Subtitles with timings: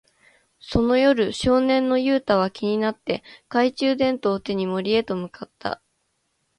[0.59, 5.79] その夜、少年のユウタは気になって、懐中電灯を手に森へと向かった。